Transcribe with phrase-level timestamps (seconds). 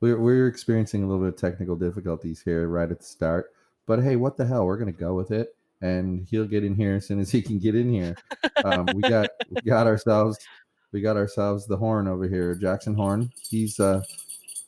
[0.00, 3.52] we're we're experiencing a little bit of technical difficulties here right at the start.
[3.86, 4.66] But hey, what the hell?
[4.66, 7.58] We're gonna go with it, and he'll get in here as soon as he can
[7.58, 8.16] get in here.
[8.64, 10.38] Um, we got we got ourselves
[10.92, 13.30] we got ourselves the horn over here, Jackson Horn.
[13.48, 14.02] He's uh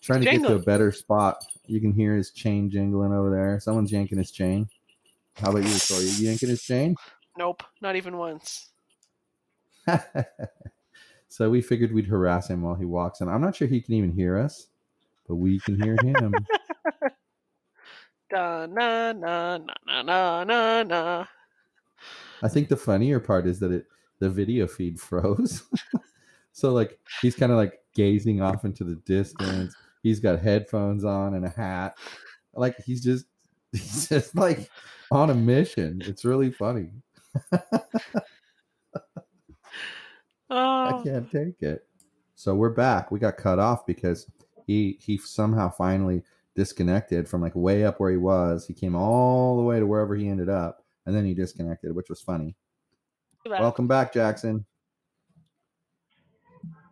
[0.00, 1.44] trying to get to a better spot.
[1.66, 3.60] You can hear his chain jingling over there.
[3.60, 4.68] Someone's yanking his chain.
[5.34, 6.04] How about you, Tori?
[6.04, 6.96] You yanking his chain?
[7.36, 8.70] Nope, not even once.
[11.28, 13.28] so we figured we'd harass him while he walks in.
[13.28, 14.66] I'm not sure he can even hear us,
[15.28, 16.32] but we can hear him.
[18.30, 21.24] Da na na na na na na.
[22.42, 23.86] I think the funnier part is that it
[24.20, 25.62] the video feed froze.
[26.52, 29.74] so like he's kind of like gazing off into the distance.
[30.02, 31.96] He's got headphones on and a hat.
[32.54, 33.26] Like he's just
[33.72, 34.70] he's just like
[35.10, 36.02] on a mission.
[36.04, 36.90] It's really funny.
[37.52, 37.80] I
[40.50, 41.86] Oh, can't take it.
[42.34, 43.10] So we're back.
[43.10, 44.26] We got cut off because
[44.68, 46.22] he he somehow finally
[46.54, 48.66] disconnected from like way up where he was.
[48.66, 52.10] He came all the way to wherever he ended up, and then he disconnected, which
[52.10, 52.54] was funny.
[53.42, 53.62] too bad.
[53.62, 54.66] Welcome back, Jackson.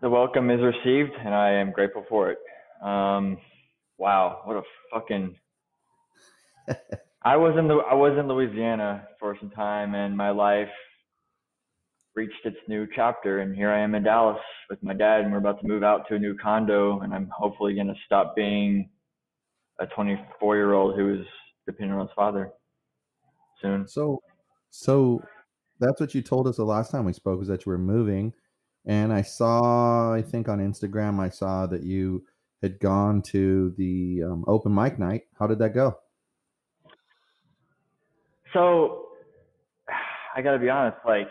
[0.00, 2.38] The welcome is received, and I am grateful for it.
[2.82, 3.36] Um,
[3.98, 5.36] wow, what a fucking!
[7.22, 10.68] I was in the I was in Louisiana for some time, and my life
[12.16, 13.40] reached its new chapter.
[13.40, 16.08] And here I am in Dallas with my dad, and we're about to move out
[16.08, 17.00] to a new condo.
[17.00, 18.88] And I'm hopefully going to stop being
[19.78, 21.26] a 24 year old who is
[21.66, 22.50] dependent on his father
[23.60, 23.86] soon.
[23.86, 24.22] So,
[24.70, 25.22] so
[25.78, 28.32] that's what you told us the last time we spoke was that you were moving,
[28.86, 32.24] and I saw, I think on Instagram, I saw that you
[32.62, 35.22] had gone to the um, open mic night.
[35.38, 35.98] How did that go?
[38.54, 39.08] So
[40.36, 41.28] I gotta be honest, like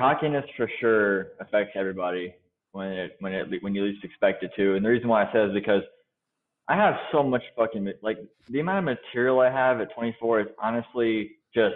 [0.00, 2.34] cockiness for sure affects everybody
[2.72, 4.74] when it when it when you least expect it to.
[4.74, 5.82] And the reason why I say is because
[6.68, 8.18] I have so much fucking like
[8.48, 11.74] the amount of material I have at 24 is honestly just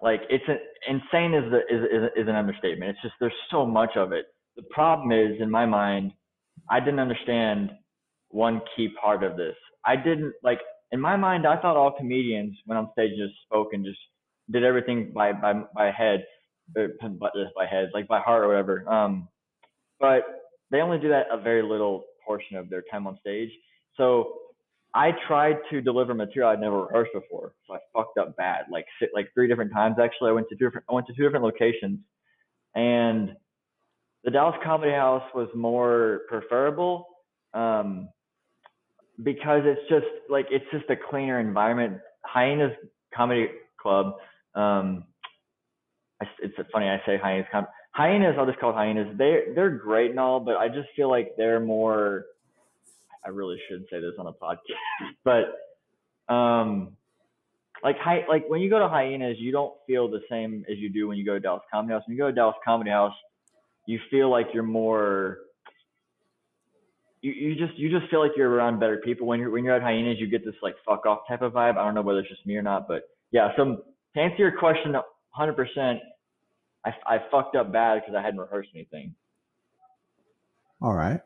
[0.00, 2.90] like it's an, insane is the is, is is an understatement.
[2.90, 4.26] It's just there's so much of it.
[4.56, 6.12] The problem is in my mind,
[6.70, 7.70] I didn't understand
[8.28, 9.56] one key part of this.
[9.84, 10.60] I didn't like
[10.92, 11.46] in my mind.
[11.46, 13.98] I thought all comedians went on stage just spoke and just
[14.50, 16.24] did everything by by by head,
[16.76, 18.88] or by, just by head, like by heart or whatever.
[18.88, 19.28] Um,
[20.00, 20.22] but
[20.70, 23.50] they only do that a very little portion of their time on stage.
[23.96, 24.34] So
[24.94, 28.86] I tried to deliver material I'd never rehearsed before, so I fucked up bad, like
[29.00, 30.30] si- like three different times actually.
[30.30, 31.98] I went to two different I went to two different locations,
[32.74, 33.32] and
[34.24, 37.06] the Dallas Comedy House was more preferable
[37.54, 38.08] um,
[39.22, 41.98] because it's just like it's just a cleaner environment.
[42.24, 42.72] Hyenas
[43.14, 43.48] Comedy
[43.80, 44.14] Club.
[44.54, 45.04] Um,
[46.20, 47.46] It's funny I say hyenas.
[47.92, 49.16] Hyenas, I'll just call hyenas.
[49.16, 52.26] They they're great and all, but I just feel like they're more.
[53.24, 54.58] I really shouldn't say this on a podcast,
[55.24, 56.96] but um,
[57.82, 60.88] like hy- like when you go to hyenas, you don't feel the same as you
[60.90, 62.02] do when you go to Dallas Comedy House.
[62.06, 63.14] When you go to Dallas Comedy House,
[63.86, 65.38] you feel like you're more.
[67.20, 69.74] You, you just you just feel like you're around better people when you're when you're
[69.74, 72.20] at hyenas you get this like fuck off type of vibe I don't know whether
[72.20, 73.82] it's just me or not but yeah so
[74.14, 74.94] to answer your question
[75.38, 75.98] 100%
[76.86, 79.14] I, I fucked up bad because I hadn't rehearsed anything
[80.80, 81.20] All right,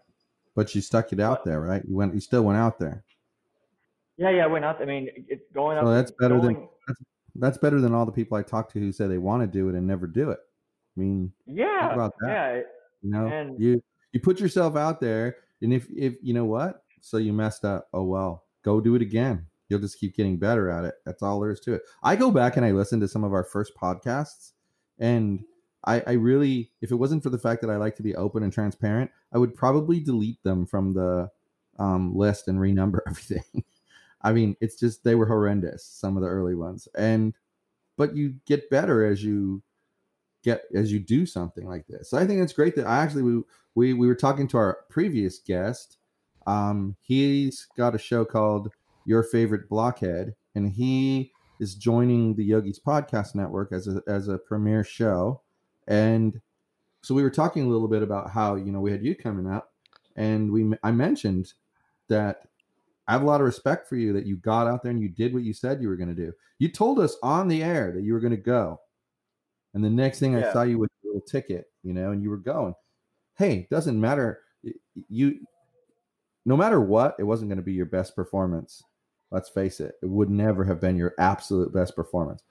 [0.57, 1.83] but you stuck it out there, right?
[1.87, 3.05] You went, you still went out there.
[4.17, 6.69] yeah yeah I went out I mean it's going up So that's better than going,
[7.37, 9.69] that's better than all the people I talk to who say they want to do
[9.69, 10.39] it and never do it.
[10.97, 12.29] I mean, yeah about that?
[12.29, 12.61] yeah
[13.03, 13.83] you know, And- you
[14.13, 17.89] you put yourself out there, and if if you know what, so you messed up.
[17.95, 19.47] Oh well, go do it again.
[19.73, 20.95] You'll just keep getting better at it.
[21.07, 21.83] That's all there is to it.
[22.03, 24.53] I go back and I listen to some of our first podcasts,
[24.99, 25.45] and
[25.85, 28.43] I, I really, if it wasn't for the fact that I like to be open
[28.43, 31.31] and transparent, I would probably delete them from the
[31.79, 33.65] um, list and renumber everything.
[34.21, 35.85] I mean, it's just they were horrendous.
[35.85, 37.35] Some of the early ones, and
[37.97, 39.63] but you get better as you
[40.45, 42.11] get as you do something like this.
[42.11, 43.43] So I think it's great that I actually we
[43.75, 45.97] we, we were talking to our previous guest.
[46.47, 48.71] Um, he's got a show called
[49.05, 54.39] Your Favorite Blockhead, and he is joining the Yogis Podcast Network as a as a
[54.39, 55.41] premiere show.
[55.87, 56.41] And
[57.03, 59.47] so we were talking a little bit about how you know we had you coming
[59.47, 59.73] up,
[60.17, 61.53] and we I mentioned
[62.09, 62.43] that
[63.07, 65.09] I have a lot of respect for you that you got out there and you
[65.09, 66.33] did what you said you were going to do.
[66.59, 68.81] You told us on the air that you were going to go,
[69.75, 72.31] and the next thing I saw you with a little ticket, you know, and you
[72.31, 72.75] were going.
[73.37, 74.41] Hey, doesn't matter.
[75.09, 75.41] You,
[76.45, 78.83] no matter what, it wasn't going to be your best performance.
[79.33, 82.43] Let's face it; it would never have been your absolute best performance.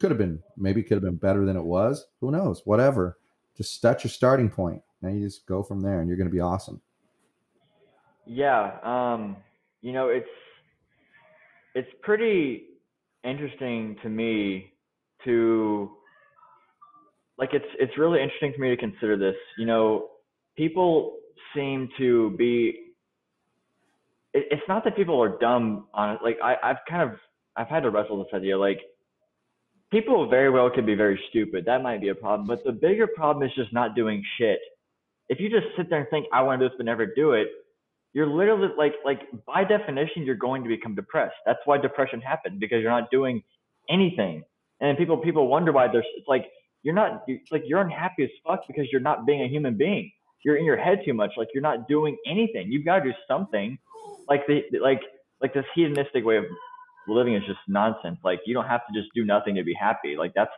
[0.00, 2.06] Could have been, maybe could have been better than it was.
[2.20, 2.62] Who knows?
[2.64, 3.18] Whatever.
[3.56, 4.82] Just that's your starting point.
[5.02, 6.80] Now you just go from there, and you're going to be awesome.
[8.26, 9.36] Yeah, um,
[9.82, 10.26] you know, it's
[11.74, 12.64] it's pretty
[13.22, 14.72] interesting to me
[15.24, 15.90] to
[17.38, 19.36] like it's it's really interesting for me to consider this.
[19.58, 20.08] You know,
[20.56, 21.16] people
[21.54, 22.89] seem to be
[24.34, 26.20] it, it's not that people are dumb on it.
[26.22, 27.18] Like I, I've kind of
[27.56, 28.58] I've had to wrestle this idea.
[28.58, 28.80] Like
[29.90, 31.64] people very well could be very stupid.
[31.66, 32.46] That might be a problem.
[32.46, 34.60] But the bigger problem is just not doing shit.
[35.28, 37.32] If you just sit there and think I want to do this but never do
[37.32, 37.48] it,
[38.12, 41.36] you're literally like like by definition you're going to become depressed.
[41.46, 43.42] That's why depression happens because you're not doing
[43.88, 44.42] anything.
[44.80, 46.46] And people people wonder why there's it's like
[46.82, 50.10] you're not it's like you're unhappy as fuck because you're not being a human being.
[50.44, 51.32] You're in your head too much.
[51.36, 52.72] Like you're not doing anything.
[52.72, 53.78] You've got to do something.
[54.30, 55.02] Like the like
[55.42, 56.44] like this hedonistic way of
[57.08, 58.18] living is just nonsense.
[58.24, 60.16] Like you don't have to just do nothing to be happy.
[60.16, 60.52] Like that's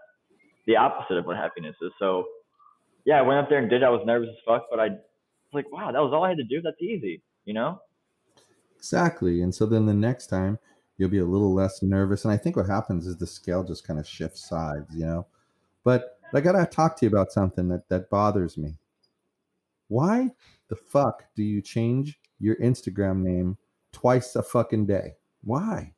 [0.66, 1.90] the opposite of what happiness is.
[1.98, 2.26] So
[3.04, 3.82] yeah, I went up there and did.
[3.82, 4.98] I was nervous as fuck, but I was
[5.52, 6.60] like, wow, that was all I had to do.
[6.62, 7.80] That's easy, you know?
[8.76, 9.42] Exactly.
[9.42, 10.58] And so then the next time
[10.98, 12.24] you'll be a little less nervous.
[12.24, 15.26] And I think what happens is the scale just kind of shifts sides, you know.
[15.84, 18.74] But I gotta talk to you about something that that bothers me.
[19.88, 20.30] Why
[20.68, 23.58] the fuck do you change your Instagram name
[23.92, 25.16] twice a fucking day?
[25.44, 25.92] Why?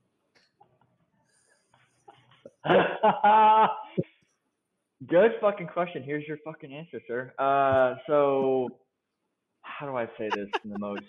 [5.07, 6.03] Good fucking question.
[6.03, 7.33] Here's your fucking answer, sir.
[7.39, 8.69] Uh, so
[9.63, 11.03] how do I say this in the most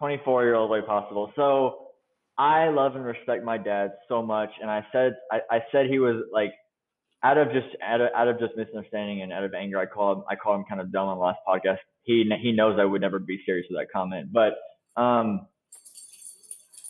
[0.00, 1.32] 24 year old way possible?
[1.36, 1.88] So
[2.36, 5.98] I love and respect my dad so much, and I said I, I said he
[5.98, 6.52] was like
[7.22, 9.78] out of just out of, out of just misunderstanding and out of anger.
[9.78, 11.78] I called him I called him kind of dumb on the last podcast.
[12.02, 14.52] He he knows I would never be serious with that comment, but
[15.00, 15.46] um,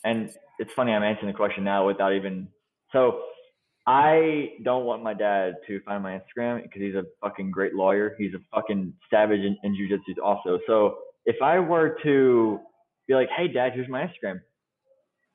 [0.07, 2.49] and it's funny I'm answering the question now without even
[2.93, 3.21] so.
[3.89, 8.17] I don't want my dad to find my Instagram because he's a fucking great lawyer.
[8.19, 10.59] He's a fucking savage in, in jujitsu also.
[10.67, 12.59] So if I were to
[13.07, 14.41] be like, hey dad, here's my Instagram,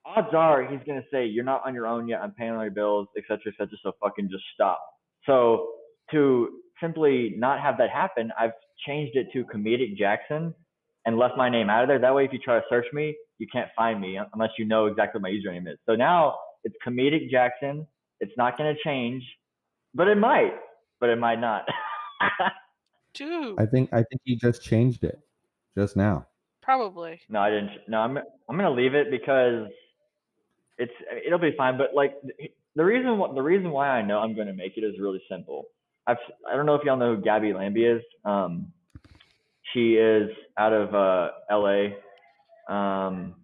[0.06, 2.72] odds are he's gonna say, You're not on your own yet, I'm paying all your
[2.72, 3.40] bills, etc.
[3.48, 3.70] etc.
[3.84, 4.82] so fucking just stop.
[5.26, 5.70] So
[6.12, 6.50] to
[6.82, 8.52] simply not have that happen, I've
[8.86, 10.54] changed it to comedic Jackson
[11.06, 12.00] and left my name out of there.
[12.00, 14.86] That way if you try to search me, you can't find me unless you know
[14.86, 15.80] exactly what my username is.
[15.88, 17.88] So now it's comedic Jackson.
[18.20, 19.24] It's not going to change,
[19.96, 20.54] but it might,
[21.00, 21.64] but it might not.
[23.16, 25.20] Dude, I think I think he just changed it
[25.76, 26.28] just now.
[26.62, 27.20] probably.
[27.30, 27.72] no, I didn't.
[27.88, 29.68] No, I'm I'm going to leave it because
[30.78, 30.94] it's
[31.26, 31.80] it'll be fine.
[31.80, 32.14] But like
[32.76, 35.22] the reason wh- the reason why I know I'm going to make it is really
[35.28, 35.66] simple.
[36.06, 36.18] I've
[36.50, 38.04] I don't know if y'all know who Gabby Lambie is.
[38.24, 38.72] Um,
[39.74, 41.96] she is out of uh, L.A.
[42.70, 43.36] Um,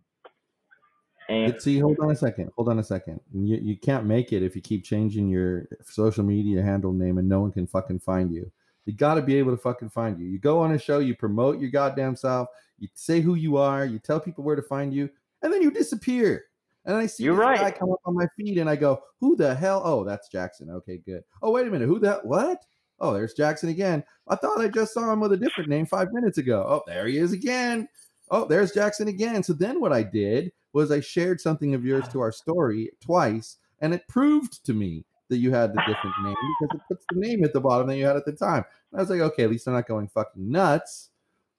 [1.30, 2.52] and see, hold on a second.
[2.56, 3.20] Hold on a second.
[3.34, 7.28] You, you can't make it if you keep changing your social media handle name and
[7.28, 8.50] no one can fucking find you.
[8.86, 10.26] You got to be able to fucking find you.
[10.26, 12.48] You go on a show, you promote your goddamn self,
[12.80, 15.10] you say who you are, you tell people where to find you,
[15.42, 16.46] and then you disappear.
[16.86, 17.60] And I see You're right.
[17.60, 19.82] guy come up on my feed, and I go, "Who the hell?
[19.84, 20.70] Oh, that's Jackson.
[20.70, 21.22] Okay, good.
[21.42, 21.88] Oh, wait a minute.
[21.88, 22.64] Who the what?
[23.02, 24.06] Oh, there's Jackson again.
[24.30, 26.66] I thought I just saw him with a different name five minutes ago.
[26.66, 27.90] Oh, there he is again.
[28.30, 29.44] Oh, there's Jackson again.
[29.44, 33.58] So then what I did was I shared something of yours to our story twice,
[33.80, 37.20] and it proved to me that you had the different name because it puts the
[37.20, 38.64] name at the bottom that you had at the time.
[38.92, 41.10] And I was like, okay, at least I'm not going fucking nuts.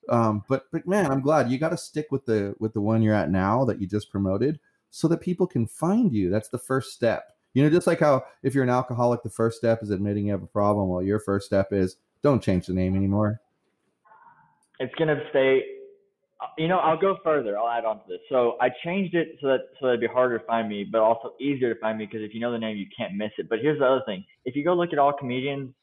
[0.09, 3.03] Um, but but man, I'm glad you got to stick with the with the one
[3.03, 4.59] you're at now that you just promoted,
[4.91, 6.31] so that people can find you.
[6.31, 7.37] That's the first step.
[7.53, 10.33] You know, just like how if you're an alcoholic, the first step is admitting you
[10.33, 10.89] have a problem.
[10.89, 13.41] Well, your first step is don't change the name anymore.
[14.81, 15.63] it's gonna stay.
[16.57, 17.59] You know, I'll go further.
[17.59, 18.21] I'll add on to this.
[18.28, 21.00] So I changed it so that so that it'd be harder to find me, but
[21.00, 23.49] also easier to find me because if you know the name, you can't miss it.
[23.49, 25.75] But here's the other thing: if you go look at all comedians,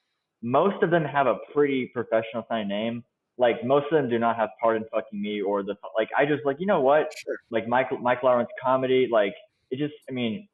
[0.41, 3.03] most of them have a pretty professional sounding name.
[3.37, 6.09] like most of them do not have part in fucking me or the like.
[6.17, 7.35] I just like you know what, Sure.
[7.49, 9.33] like Michael Michael Lawrence comedy, like
[9.71, 10.47] it just I mean,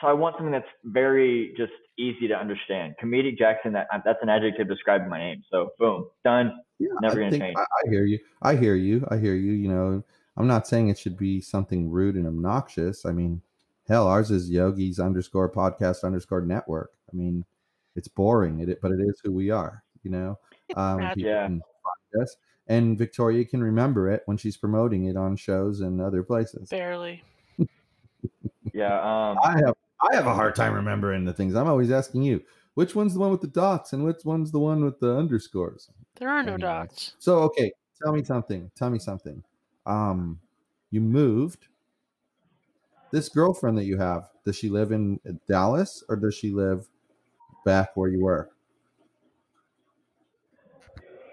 [0.00, 2.94] so I want something that's very just easy to understand.
[3.02, 5.42] Comedic Jackson, that that's an adjective describing my name.
[5.50, 6.52] So boom, done.
[6.78, 7.56] Yeah, Never I gonna think change.
[7.56, 8.18] I, I hear you.
[8.42, 9.06] I hear you.
[9.10, 9.52] I hear you.
[9.52, 10.04] You know,
[10.36, 13.06] I'm not saying it should be something rude and obnoxious.
[13.06, 13.40] I mean,
[13.88, 16.92] hell, ours is Yogi's underscore podcast underscore network.
[17.12, 17.44] I mean,
[17.94, 19.82] it's boring, it, but it is who we are.
[20.02, 20.38] You know,
[20.76, 21.46] um, Yeah.
[21.46, 22.36] can find us,
[22.66, 26.68] and Victoria can remember it when she's promoting it on shows and other places.
[26.68, 27.22] Barely.
[28.74, 28.96] Yeah.
[29.00, 29.38] Um.
[29.42, 31.54] I have I have a hard time remembering the things.
[31.54, 34.58] I'm always asking you, which one's the one with the dots and which one's the
[34.60, 35.90] one with the underscores.
[36.16, 36.58] There are no Anyway.
[36.58, 37.14] dots.
[37.18, 37.72] So okay,
[38.02, 38.70] tell me something.
[38.76, 39.44] Tell me something.
[39.86, 40.40] Um,
[40.90, 41.68] you moved.
[43.10, 46.88] This girlfriend that you have, does she live in Dallas or does she live
[47.64, 48.50] back where you were?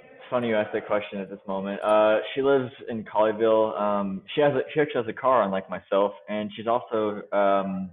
[0.01, 1.81] It's funny you asked that question at this moment.
[1.83, 3.79] Uh, she lives in Colleyville.
[3.79, 7.91] Um, she has a, she actually has a car, unlike myself, and she's also um,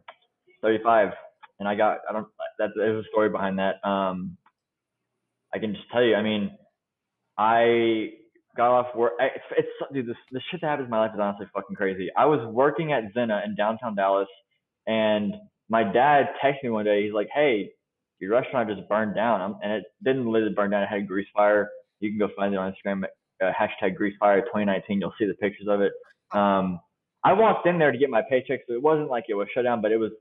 [0.63, 1.11] 35.
[1.59, 2.27] And I got I don't
[2.59, 3.87] that there's a story behind that.
[3.87, 4.37] Um,
[5.55, 6.15] I can just tell you.
[6.15, 6.51] I mean,
[7.37, 8.11] I
[8.57, 9.13] got off work.
[9.21, 11.77] I, it's, it's dude, this the shit that happens in my life is honestly fucking
[11.77, 12.09] crazy.
[12.17, 14.29] I was working at Zena in downtown Dallas,
[14.87, 15.35] and
[15.69, 17.05] my dad texted me one day.
[17.05, 17.73] He's like, "Hey,
[18.21, 20.83] your restaurant just burned down," I'm, and it didn't literally burn down.
[20.83, 21.71] It had a grease fire.
[22.01, 23.05] You can go find it on Instagram.
[23.43, 25.01] Uh, hashtag greasefire 2019.
[25.01, 25.93] You'll see the pictures of it.
[26.33, 26.81] Um,
[27.25, 29.65] I walked in there to get my paycheck, so it wasn't like it was shut
[29.65, 30.13] down, but it was.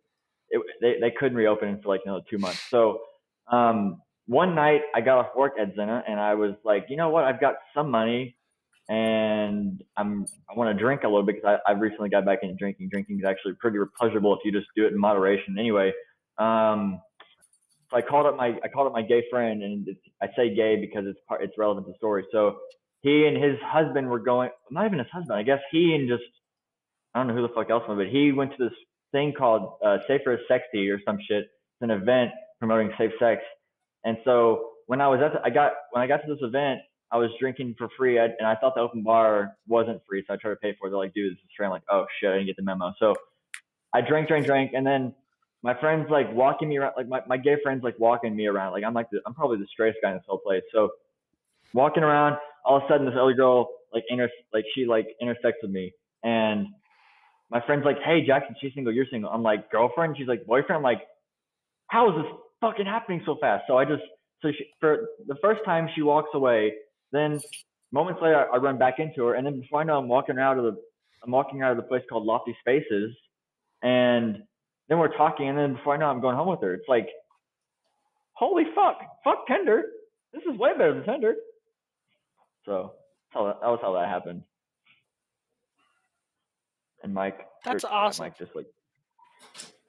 [0.52, 2.62] It, they they couldn't reopen it for like another two months.
[2.70, 3.02] So
[3.52, 7.10] um, one night I got off work at Zena and I was like, you know
[7.10, 7.24] what?
[7.24, 8.36] I've got some money
[8.90, 12.40] and I'm I want to drink a little bit because I I've recently got back
[12.42, 12.90] into drinking.
[12.90, 15.58] Drinking is actually pretty pleasurable if you just do it in moderation.
[15.60, 15.94] Anyway,
[16.40, 17.00] um,
[17.90, 19.88] so I called up my I called up my gay friend and
[20.22, 22.26] I say gay because it's part it's relevant to the story.
[22.32, 22.58] So
[23.02, 25.38] he and his husband were going not even his husband.
[25.38, 26.24] I guess he and just
[27.14, 28.74] I don't know who the fuck else went, but he went to this
[29.12, 31.44] thing called uh, Safer as Sexy or some shit.
[31.46, 33.42] It's an event promoting safe sex.
[34.04, 36.82] And so when I was at, the, I got when I got to this event,
[37.12, 40.34] I was drinking for free, I, and I thought the open bar wasn't free, so
[40.34, 40.92] I tried to pay for it.
[40.92, 42.94] They're like, "Dude, this is free." I'm like, "Oh shit, I didn't get the memo."
[43.00, 43.16] So
[43.94, 45.16] I drank, drank, drank, and then
[45.62, 48.74] my friends like walking me around, like my, my gay friends like walking me around.
[48.74, 50.64] Like I'm like the, I'm probably the straightest guy in this whole place.
[50.72, 50.90] So
[51.74, 55.60] walking around, all of a sudden this other girl like inter like she like intersects
[55.62, 56.68] with me, and
[57.50, 60.78] my friend's like, "Hey, Jackson, she's single, you're single." I'm like, "Girlfriend?" She's like, "Boyfriend."
[60.78, 61.02] I'm like,
[61.88, 64.04] "How is this fucking happening so fast?" So I just
[64.42, 66.74] so she, for the first time she walks away,
[67.12, 67.40] then
[67.92, 70.58] moments later I, run back into her, and then before I know I'm walking out
[70.58, 70.82] of the
[71.24, 73.16] I'm walking out of the place called Lofty Spaces,
[73.82, 74.44] and
[74.88, 76.74] then we're talking, and then before I know I'm going home with her.
[76.74, 77.08] It's like,
[78.34, 79.84] holy fuck, fuck Tinder.
[80.34, 81.36] This is way better than Tinder.
[82.66, 82.94] So
[83.34, 84.44] that was how that happened.
[87.04, 88.26] And Mike, That's or- awesome.
[88.26, 88.66] Mike just like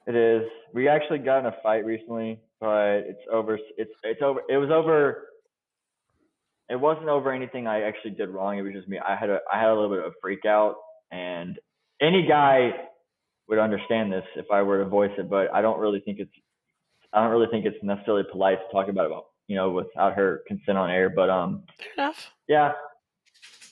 [0.07, 0.43] it is.
[0.73, 3.59] We actually got in a fight recently, but it's over.
[3.77, 4.41] It's it's over.
[4.49, 5.27] It was over.
[6.69, 8.57] It wasn't over anything I actually did wrong.
[8.57, 8.97] It was just me.
[8.97, 10.75] I had a I had a little bit of a freak out,
[11.11, 11.59] and
[12.01, 12.71] any guy
[13.47, 15.29] would understand this if I were to voice it.
[15.29, 16.31] But I don't really think it's
[17.13, 20.41] I don't really think it's necessarily polite to talk about it, you know, without her
[20.47, 21.09] consent on air.
[21.09, 22.31] But um, Fair enough.
[22.47, 22.71] yeah.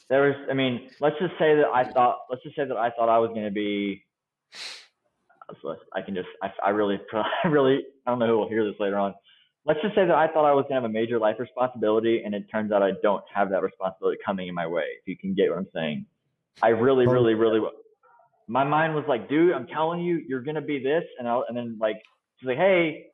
[0.10, 2.90] There was, I mean, let's just say that I thought, let's just say that I
[2.90, 4.04] thought I was going to be,
[5.94, 7.00] I can just, I, I really,
[7.44, 9.14] I really, I don't know who will hear this later on.
[9.66, 12.24] Let's just say that I thought I was going to have a major life responsibility,
[12.26, 15.18] and it turns out I don't have that responsibility coming in my way, if you
[15.18, 16.06] can get what I'm saying.
[16.62, 17.60] I really, really, really,
[18.48, 21.04] my mind was like, dude, I'm telling you, you're going to be this.
[21.20, 21.98] And, I, and then, like,
[22.38, 23.06] she's like, hey,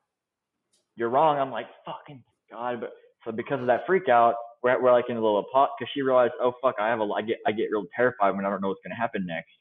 [0.95, 1.37] you're wrong.
[1.37, 2.79] I'm like, fucking God.
[2.79, 2.93] But
[3.25, 4.35] so because of that freak out,
[4.65, 7.03] we're, we're like in a little pot because she realized, oh fuck, I have a,
[7.15, 9.51] I get, I get real terrified when I don't know what's gonna happen next.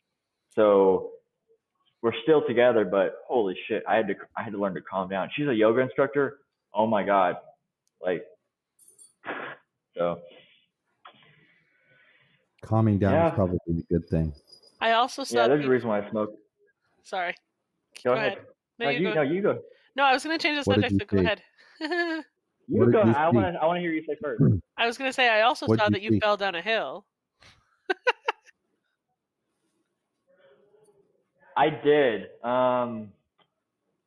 [0.54, 1.11] So
[2.02, 5.08] we're still together, but holy shit, I had to, I had to learn to calm
[5.11, 5.28] down.
[5.37, 6.38] She's a yoga instructor.
[6.73, 7.37] Oh my God,
[8.02, 8.25] like,
[9.96, 10.20] so
[12.62, 13.28] Calming down Yeah.
[13.28, 14.32] is probably a good thing.
[14.80, 15.37] I also saw.
[15.37, 16.30] yeah, there's peop- a reason why I smoke.
[17.02, 17.34] Sorry.
[18.02, 18.32] Go, Go ahead.
[18.32, 18.46] ahead.
[18.78, 19.14] No, No, you you, go.
[19.14, 19.58] no, you go.
[19.96, 22.25] No, I was going to change the What subject, you so go ahead.
[22.68, 23.00] You go.
[23.00, 24.42] I want to, I want to hear you say first.
[24.76, 26.21] I was going to say I also What'd saw you that you see?
[26.21, 27.04] fell down a hill.
[31.56, 32.23] I did.
[32.42, 33.12] Um,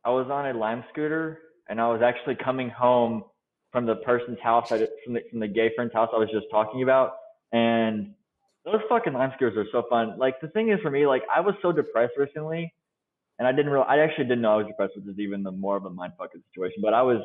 [0.04, 3.24] I was on a Lime scooter, and I was actually coming home
[3.72, 6.48] from the person's house, I, from the from the gay friend's house I was just
[6.52, 7.18] talking about,
[7.52, 8.14] and
[8.66, 10.18] those fucking Lime scooters are so fun.
[10.18, 12.74] Like the thing is for me, like I was so depressed recently,
[13.40, 15.52] and I didn't real, I actually didn't know I was depressed, which is even the
[15.52, 16.82] more of a mind fucking situation.
[16.82, 17.22] But I was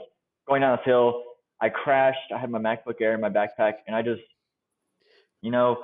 [0.49, 1.23] going down this hill,
[1.61, 2.33] I crashed.
[2.35, 4.23] I had my MacBook Air in my backpack, and I just
[5.43, 5.77] you know,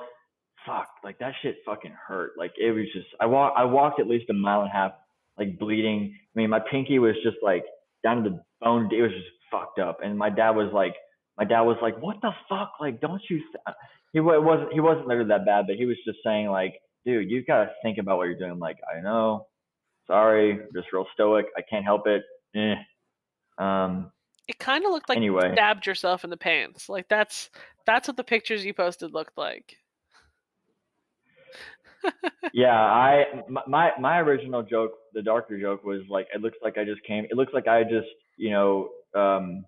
[0.65, 2.31] fuck, like that shit fucking hurt.
[2.37, 4.93] Like it was just, I walk, I walked at least a mile and a half,
[5.37, 6.15] like bleeding.
[6.15, 7.65] I mean, my pinky was just like
[8.03, 8.89] down to the bone.
[8.91, 9.99] It was just fucked up.
[10.03, 10.95] And my dad was like,
[11.37, 12.73] my dad was like, what the fuck?
[12.79, 13.75] Like, don't you, st-"
[14.13, 16.75] he wasn't, he wasn't literally that bad, but he was just saying like,
[17.05, 18.51] dude, you've got to think about what you're doing.
[18.51, 19.47] I'm like, I know,
[20.07, 21.45] sorry, I'm just real stoic.
[21.57, 22.23] I can't help it.
[22.55, 22.75] Eh.
[23.57, 24.11] Um,
[24.49, 25.47] It kind of looked like Anyway.
[25.49, 26.89] you stabbed yourself in the pants.
[26.89, 27.51] Like that's
[27.85, 29.77] that's what the pictures you posted looked like.
[32.53, 33.25] yeah, I
[33.67, 37.25] my- my original joke, the darker joke was like it looks like I just came.
[37.25, 39.65] It looks like I just you know um,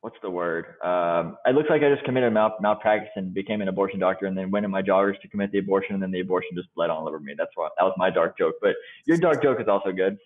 [0.00, 0.64] what's the word?
[0.82, 4.36] Um, it looks like I just committed mal- malpractice and became an abortion doctor, and
[4.36, 6.90] then went in my joggers to commit the abortion, and then the abortion just bled
[6.90, 7.34] all over me.
[7.38, 8.56] That's what that was my dark joke.
[8.60, 8.74] But
[9.06, 10.18] your dark joke is also good.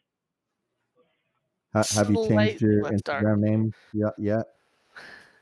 [1.77, 3.23] Ha- have you changed your let's start.
[3.23, 4.15] Instagram name yet?
[4.17, 4.47] yet?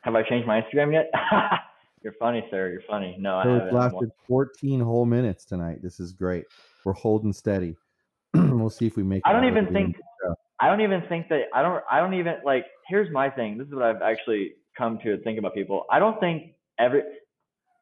[0.01, 1.11] Have I changed my Instagram yet?
[2.03, 2.71] You're funny, sir.
[2.71, 3.17] You're funny.
[3.21, 3.69] No, I haven't.
[3.69, 5.81] it's lasted 14 whole minutes tonight.
[5.81, 6.45] This is great.
[6.85, 7.77] We're holding steady.
[8.35, 9.23] we'll see if we make.
[9.25, 10.35] I don't out even think end of the show.
[10.61, 13.57] I don't even think that I don't I don't even like here's my thing.
[13.57, 15.85] This is what I've actually come to think about people.
[15.91, 17.03] I don't think every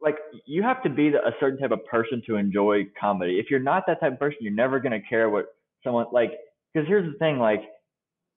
[0.03, 0.17] like
[0.47, 3.41] you have to be the, a certain type of person to enjoy comedy.
[3.41, 5.47] If you're not that type of person, you're never gonna care what
[5.83, 6.33] someone like
[6.73, 7.63] because here's the thing, like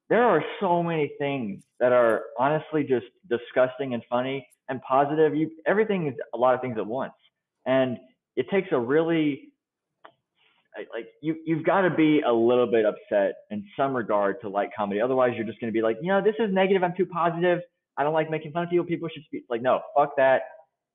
[0.09, 5.35] there are so many things that are honestly just disgusting and funny and positive.
[5.35, 7.13] You everything is a lot of things at once.
[7.65, 7.97] And
[8.35, 9.51] it takes a really
[10.93, 14.69] like you you've got to be a little bit upset in some regard to like
[14.75, 15.01] comedy.
[15.01, 16.83] Otherwise, you're just going to be like, you know, this is negative.
[16.83, 17.59] I'm too positive.
[17.97, 18.85] I don't like making fun of people.
[18.85, 20.41] People should be like, no, fuck that.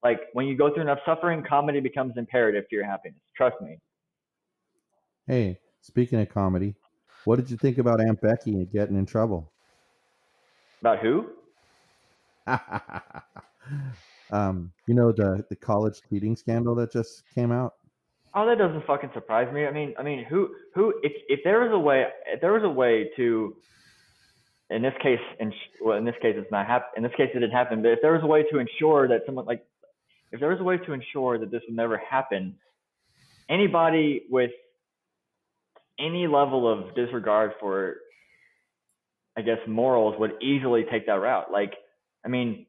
[0.02, 3.20] Like when you go through enough suffering, comedy becomes imperative to your happiness.
[3.36, 3.78] Trust me.
[5.26, 6.74] Hey, speaking of comedy,
[7.24, 9.50] what did you think about Aunt Becky getting in trouble?
[10.80, 11.26] About who?
[14.30, 17.74] um, you know the the college cheating scandal that just came out.
[18.34, 19.66] Oh, that doesn't fucking surprise me.
[19.66, 22.62] I mean, I mean, who, who, if, if there was a way, if there was
[22.62, 23.56] a way to,
[24.70, 27.40] in this case, in, well, in this case, it's not hap- In this case, it
[27.40, 27.82] didn't happen.
[27.82, 29.66] But if there was a way to ensure that someone like,
[30.30, 32.54] if there was a way to ensure that this would never happen,
[33.48, 34.52] anybody with
[36.00, 37.96] any level of disregard for,
[39.36, 41.50] I guess, morals would easily take that route.
[41.52, 41.74] Like,
[42.24, 42.66] I mean,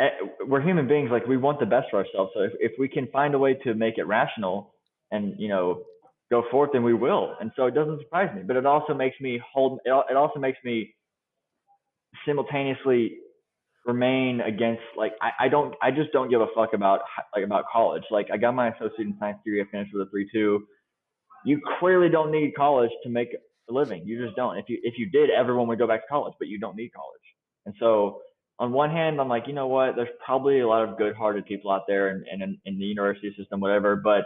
[0.00, 0.08] eh,
[0.46, 1.10] we're human beings.
[1.10, 2.32] Like, we want the best for ourselves.
[2.34, 4.74] So if, if we can find a way to make it rational
[5.10, 5.82] and you know
[6.30, 9.20] go forth then we will and so it doesn't surprise me but it also makes
[9.20, 10.94] me hold it it also makes me
[12.26, 13.16] simultaneously
[13.86, 17.00] remain against like I, I don't I just don't give a fuck about
[17.34, 20.10] like about college like I got my associate in science degree, I finished with a
[20.10, 20.66] three two
[21.44, 23.28] you clearly don't need college to make
[23.68, 26.08] a living you just don't if you if you did everyone would go back to
[26.08, 27.20] college but you don't need college
[27.66, 28.20] and so
[28.58, 31.46] on one hand I'm like you know what there's probably a lot of good hearted
[31.46, 34.24] people out there and in, in, in the university system whatever but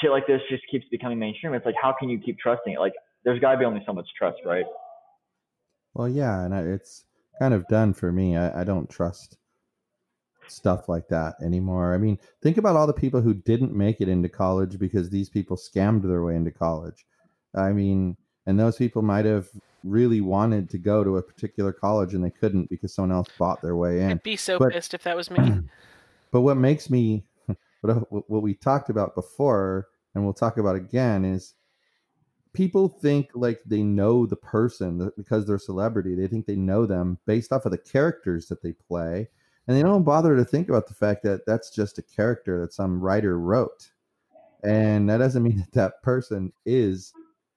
[0.00, 1.54] shit like this just keeps becoming mainstream.
[1.54, 2.78] It's like, how can you keep trusting it?
[2.78, 4.64] Like, there's got to be only so much trust, right?
[5.94, 7.04] Well, yeah, and I, it's
[7.38, 8.36] kind of done for me.
[8.36, 9.37] I, I don't trust
[10.50, 11.94] stuff like that anymore.
[11.94, 15.28] I mean, think about all the people who didn't make it into college because these
[15.28, 17.06] people scammed their way into college.
[17.54, 19.48] I mean, and those people might have
[19.84, 23.62] really wanted to go to a particular college and they couldn't because someone else bought
[23.62, 24.10] their way in.
[24.10, 25.60] I'd be so But- pissed if that was me.
[26.30, 27.24] But what makes me,
[27.80, 31.54] what, what we talked about before, and we'll talk about again, is
[32.52, 36.14] people think like they know the person because they're a celebrity.
[36.14, 39.28] They think they know them based off of the characters that they play.
[39.68, 42.72] And they don't bother to think about the fact that that's just a character that
[42.72, 43.90] some writer wrote.
[44.64, 47.12] And that doesn't mean that that person is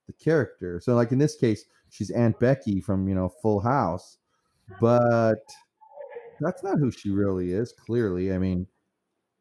[0.06, 0.80] the character.
[0.80, 4.18] So, like in this case, she's Aunt Becky from, you know, Full House.
[4.80, 5.42] But
[6.42, 8.66] that's not who she really is clearly i mean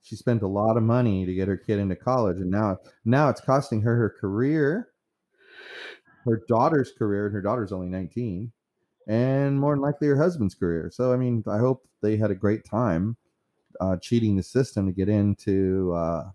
[0.01, 3.29] she spent a lot of money to get her kid into college and now now
[3.29, 4.89] it's costing her her career
[6.25, 8.51] her daughter's career and her daughter's only 19
[9.11, 10.89] and more than likely her husband's career.
[10.91, 13.17] So i mean i hope they had a great time
[13.79, 16.31] uh, cheating the system to get into uh,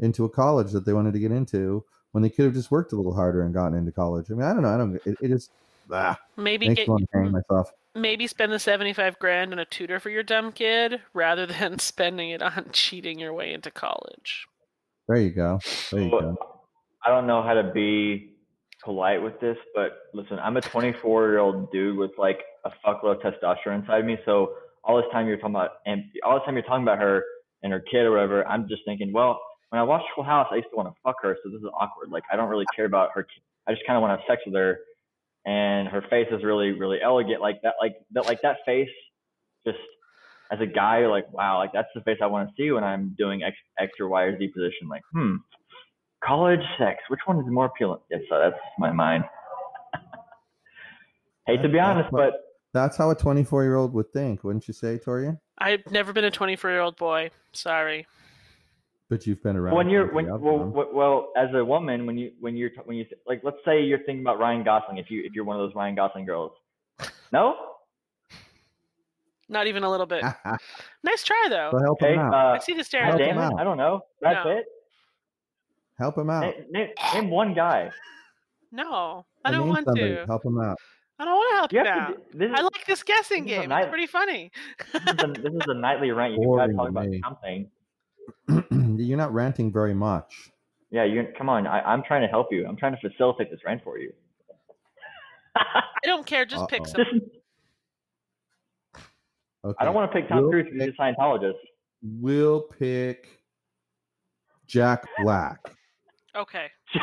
[0.00, 2.92] into a college that they wanted to get into when they could have just worked
[2.92, 4.26] a little harder and gotten into college.
[4.30, 4.74] I mean i don't know.
[4.74, 5.50] I don't it, it just
[5.92, 7.70] ah, Maybe makes get me want to hang myself.
[7.94, 12.30] maybe spend the 75 grand on a tutor for your dumb kid rather than spending
[12.30, 14.46] it on cheating your way into college.
[15.08, 15.60] there you go.
[15.92, 16.36] There you So, go.
[17.04, 18.33] I don't know how to be
[18.84, 23.24] polite with this, but listen, I'm a 24 year old dude with like a fuckload
[23.24, 24.18] of testosterone inside me.
[24.24, 27.24] So all this time you're talking about, and all this time you're talking about her
[27.62, 30.56] and her kid or whatever, I'm just thinking, well, when I watched Full House, I
[30.56, 32.10] used to want to fuck her, so this is awkward.
[32.10, 33.24] Like I don't really care about her.
[33.24, 34.78] ki- I just kind of want to have sex with her,
[35.46, 37.40] and her face is really, really elegant.
[37.40, 38.90] Like that, like that, like that face,
[39.66, 39.78] just
[40.52, 43.14] as a guy, like, wow, like that's the face I want to see when I'm
[43.18, 44.88] doing X, X or Y or Z position.
[44.88, 45.36] Like, hmm,
[46.26, 48.00] college sex, which one is more appealing?
[48.10, 49.24] Yes, so that's my mind.
[51.46, 52.40] Hate to be honest, what- but
[52.72, 55.38] That's how a 24 year old would think, wouldn't you say, Torian?
[55.58, 57.30] I've never been a 24 year old boy.
[57.52, 58.06] Sorry.
[59.10, 59.76] But you've been around.
[59.76, 63.04] when you're when well, well, well as a woman when you when you're when you
[63.26, 65.74] like let's say you're thinking about Ryan Gosling if you if you're one of those
[65.76, 66.52] Ryan Gosling girls.
[67.30, 67.54] No?
[69.48, 70.24] Not even a little bit.
[71.04, 71.68] Nice try though.
[71.70, 72.32] so help Hey, him out.
[72.34, 73.18] uh, I see the Matt Help him stereotype.
[73.36, 73.44] Damon?
[73.52, 73.60] out.
[73.60, 74.00] I don't know.
[74.22, 74.54] That's No.
[74.54, 74.64] Pitt?
[75.98, 76.42] Help him out.
[76.42, 77.90] Name, name, name one guy.
[78.72, 80.16] No, I I don't want somebody.
[80.16, 80.26] to.
[80.26, 80.76] Help him out.
[81.20, 82.08] I don't want to help You you out.
[82.08, 83.68] to, do- this, is, I like this guessing this game.
[83.68, 84.50] night- It's pretty funny.
[84.92, 86.34] this, is a, this is a nightly rant.
[86.34, 87.70] You got to talk about something.
[88.98, 90.50] you're not ranting very much.
[90.90, 91.68] Yeah, you come on.
[91.68, 92.66] I, I'm trying to help you.
[92.66, 94.12] I'm trying to facilitate this rant for you.
[95.56, 96.44] I don't care.
[96.44, 96.92] Just pick Uh-oh.
[97.04, 97.20] some.
[99.64, 99.76] Okay.
[99.78, 101.54] I don't want to pick Tom We'll Cruise because he's a Scientologist.
[102.02, 103.28] We'll pick
[104.66, 105.58] Jack Black.
[106.36, 106.66] Okay,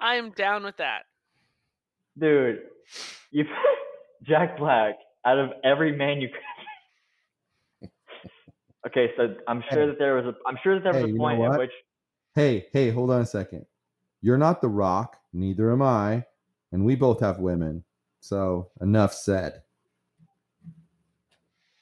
[0.00, 1.02] I am down with that.
[2.18, 2.60] Dude,
[3.30, 3.44] you
[4.22, 4.94] Jack Black
[5.26, 6.28] out of every man you
[7.80, 7.90] could.
[8.86, 9.86] okay, so I'm sure Hey.
[9.88, 11.72] that there was a I'm sure that there was Hey, a point at which
[12.34, 13.64] Hey, hey, hold on a second.
[14.20, 16.24] You're not The Rock, neither am I,
[16.72, 17.84] and we both have women.
[18.20, 19.62] So enough said.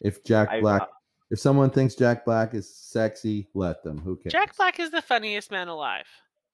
[0.00, 0.86] If Jack I- Black, uh,
[1.32, 3.98] if someone thinks Jack Black is sexy, let them.
[3.98, 4.32] Who cares?
[4.32, 6.06] Jack Black is the funniest man alive.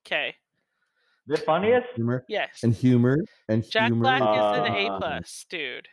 [0.06, 0.34] Okay.
[1.26, 1.86] the funniest.
[1.94, 2.60] humor Yes.
[2.62, 4.00] and humor and Jack humor.
[4.04, 5.88] Black is an A plus, dude.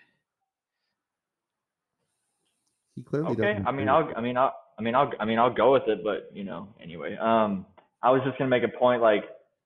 [2.95, 3.67] He clearly Okay, doesn't.
[3.67, 6.03] I mean I'll I mean I'll I mean I'll I mean I'll go with it,
[6.03, 7.17] but you know anyway.
[7.17, 7.65] Um,
[8.01, 9.25] I was just gonna make a point like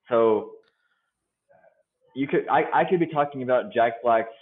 [0.09, 0.51] so.
[2.15, 4.33] You could I I could be talking about Jack Black's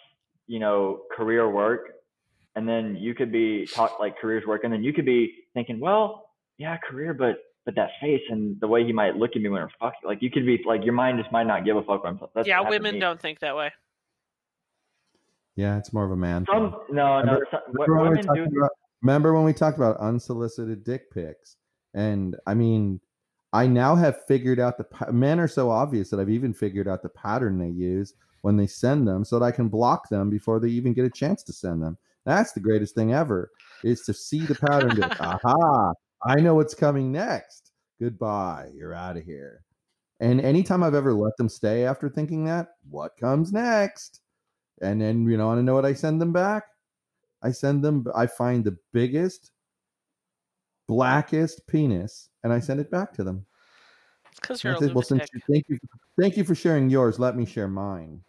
[0.45, 1.89] you know career work,
[2.57, 5.79] and then you could be talk like careers work, and then you could be thinking,
[5.79, 9.49] well, yeah, career, but but that face and the way he might look at me
[9.49, 11.81] when we're fucking, like you could be like your mind just might not give a
[11.83, 12.03] fuck.
[12.03, 13.71] What I'm, that's yeah, what women don't think that way.
[15.55, 16.45] Yeah, it's more of a man.
[16.45, 16.55] thing.
[16.55, 17.33] Some no no.
[17.33, 18.57] Remember- Some, what Remember when, we women talked do.
[18.59, 18.71] about,
[19.03, 21.57] remember when we talked about unsolicited dick pics?
[21.93, 22.99] And I mean,
[23.53, 27.03] I now have figured out the men are so obvious that I've even figured out
[27.03, 30.59] the pattern they use when they send them, so that I can block them before
[30.59, 31.97] they even get a chance to send them.
[32.27, 33.51] That's the greatest thing ever.
[33.83, 34.89] Is to see the pattern.
[34.89, 35.93] and be like, Aha!
[36.25, 37.71] I know what's coming next.
[38.01, 38.69] Goodbye.
[38.75, 39.63] You're out of here.
[40.19, 44.19] And anytime I've ever let them stay after thinking that, what comes next?
[44.81, 46.65] And then you know, want to know what I send them back?
[47.41, 48.05] I send them.
[48.13, 49.51] I find the biggest,
[50.85, 53.45] blackest penis, and I send it back to them.
[54.35, 55.79] Because you're I a said, well, since you, thank you,
[56.19, 57.19] thank you for sharing yours.
[57.19, 58.21] Let me share mine.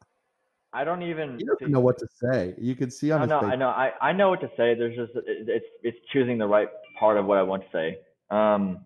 [0.77, 1.39] I don't even.
[1.39, 2.53] doesn't know what to say.
[2.59, 3.51] You can see on the I know, face.
[3.51, 4.75] I know, I, I know what to say.
[4.75, 6.67] There's just it, it's it's choosing the right
[6.99, 7.97] part of what I want to say.
[8.29, 8.85] Um,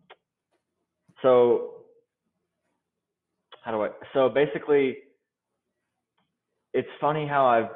[1.22, 1.74] so
[3.66, 3.90] how do I?
[4.14, 5.00] So basically,
[6.74, 7.72] it's funny how I've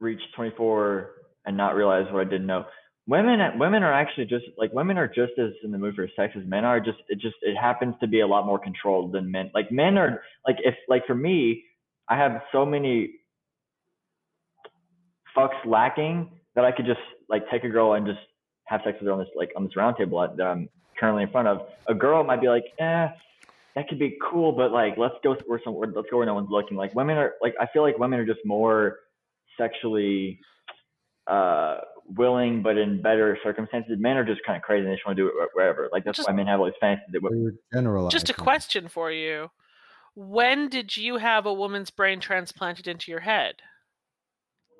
[0.00, 1.12] reached 24
[1.46, 2.64] and not realized what I didn't know.
[3.06, 6.34] Women women are actually just like women are just as in the mood for sex
[6.36, 6.80] as men are.
[6.80, 9.52] Just it just it happens to be a lot more controlled than men.
[9.54, 11.62] Like men are like if like for me,
[12.08, 13.12] I have so many
[15.38, 18.18] fucks lacking that I could just like take a girl and just
[18.64, 21.30] have sex with her on this like on this round table that I'm currently in
[21.30, 21.62] front of.
[21.88, 23.08] A girl might be like, eh,
[23.74, 26.50] that could be cool, but like let's go where some let's go where no one's
[26.50, 26.76] looking.
[26.76, 28.98] Like women are like I feel like women are just more
[29.56, 30.40] sexually
[31.26, 31.78] uh
[32.16, 33.96] willing, but in better circumstances.
[33.98, 35.88] Men are just kind of crazy and they just want to do it wherever.
[35.92, 37.12] Like that's Just- why men have all these fantasies.
[37.12, 38.10] That, They were generalizing.
[38.10, 39.50] Just a question for you.
[40.14, 43.56] When did you have a woman's brain transplanted into your head?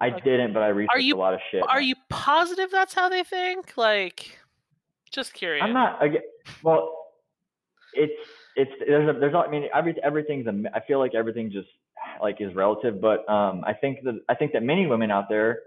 [0.01, 1.63] I didn't, but I researched you- a lot of shit.
[1.69, 3.77] Are you positive that's how they think?
[3.77, 4.39] Like,
[5.11, 5.65] just curious.
[5.65, 6.03] I'm not.
[6.03, 6.23] Again,
[6.63, 6.95] well,
[7.95, 8.13] it's
[8.57, 11.69] it's there's a, there's a- I mean every everything's a I feel like everything just
[12.23, 15.61] like is relative, but um I think that I think that many women out there,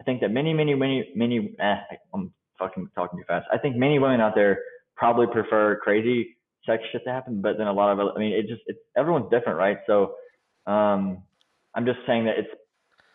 [0.00, 1.76] I think that many many many many eh,
[2.12, 3.46] I'm fucking talking too fast.
[3.52, 4.60] I think many women out there
[4.96, 8.46] probably prefer crazy sex shit to happen, but then a lot of I mean it
[8.46, 9.78] just it's everyone's different, right?
[9.86, 10.14] So
[10.66, 11.22] um
[11.74, 12.50] I'm just saying that it's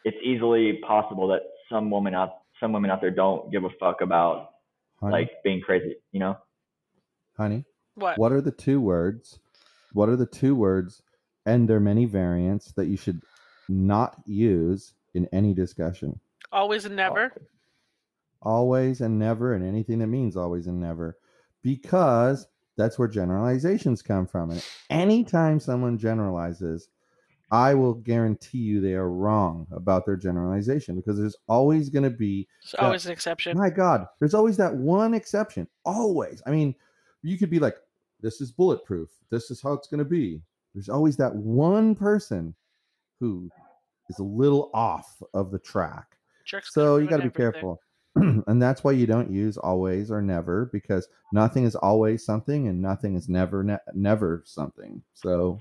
[0.10, 4.02] it's easily possible that some women out some women out there don't give a fuck
[4.02, 4.50] about
[5.00, 6.38] honey, like being crazy, you know?
[7.38, 7.64] honey.
[7.96, 8.18] what?
[8.18, 9.40] What are the two words?
[9.94, 11.02] What are the two words?
[11.46, 13.22] And their many variants that you should
[13.70, 16.20] not use in any discussion.
[16.52, 17.32] Always and never.
[18.42, 21.18] always and never and anything that means always and never
[21.62, 26.88] because that's where generalizations come from and anytime someone generalizes
[27.52, 32.10] I will guarantee you they are wrong about their generalization because there's always going to
[32.10, 33.58] be It's always an exception.
[33.58, 35.68] my God, there's always that one exception.
[35.84, 36.42] Always.
[36.46, 36.76] I mean,
[37.24, 37.78] you could be like,
[38.22, 39.10] this is bulletproof.
[39.32, 40.42] This is how it's going to be.
[40.76, 42.54] There's always that one person
[43.20, 43.50] who
[44.10, 46.18] is a little off of the track.
[46.46, 47.80] Jerks So you got to be careful.
[48.16, 52.82] and that's why you don't use always or never because nothing is always something and
[52.82, 55.02] nothing is never ne- never something.
[55.14, 55.60] So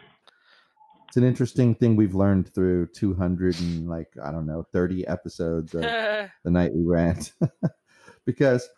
[1.09, 5.75] it's an interesting thing we've learned through 200 and like I don't know 30 episodes
[5.75, 5.81] of
[6.45, 7.33] the nightly rant
[8.27, 8.69] because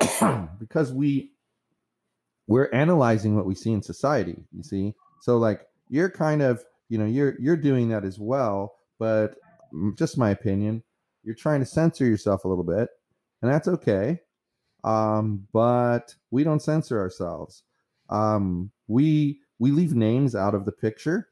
[0.58, 1.30] because we
[2.48, 4.94] we're analyzing what we see in society you see?
[5.20, 9.36] So like you're kind of you know you're you're doing that as well but
[9.72, 10.82] mm, just my opinion
[11.22, 12.88] you're trying to censor yourself a little bit
[13.42, 14.18] and that's okay
[14.82, 17.62] um but we don't censor ourselves.
[18.08, 21.28] Um we we leave names out of the picture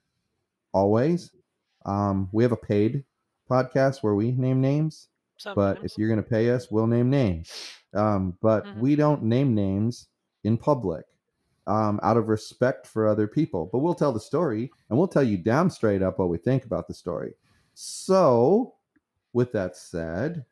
[0.78, 1.30] always
[1.86, 3.04] um we have a paid
[3.50, 5.08] podcast where we name names
[5.54, 7.52] but if you're going to pay us, we'll name names.
[7.94, 8.80] Um, but Mhm.
[8.80, 10.08] we don't name names
[10.44, 11.04] in public
[11.66, 13.68] um, out of respect for other people.
[13.70, 16.64] But we'll tell the story and we'll tell you damn straight up what we think
[16.64, 17.34] about the story.
[17.74, 18.74] So,
[19.32, 20.44] with that said,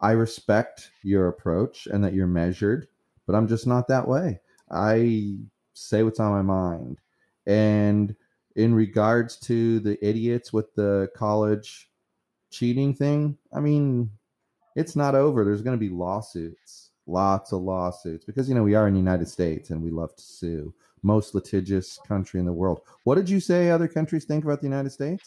[0.00, 2.88] I respect your approach and that you're measured,
[3.26, 4.40] but I'm just not that way.
[4.70, 5.36] I
[5.74, 6.98] say what's on my mind.
[7.46, 8.14] And
[8.56, 11.88] in regards to the idiots with the college
[12.50, 14.10] cheating thing, I mean,
[14.76, 15.44] it's not over.
[15.44, 19.00] There's going to be lawsuits, lots of lawsuits, because you know we are in the
[19.00, 20.74] United States and we love to sue.
[21.02, 22.80] Most litigious country in the world.
[23.04, 25.24] What did you say other countries think about the United States?